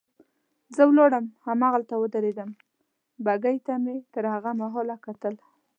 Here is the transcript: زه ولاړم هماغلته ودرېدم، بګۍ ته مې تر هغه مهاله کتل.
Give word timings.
زه 0.75 0.81
ولاړم 0.89 1.25
هماغلته 1.47 1.93
ودرېدم، 1.97 2.49
بګۍ 3.25 3.57
ته 3.65 3.73
مې 3.83 3.95
تر 4.13 4.23
هغه 4.33 4.51
مهاله 4.61 4.95
کتل. 5.05 5.35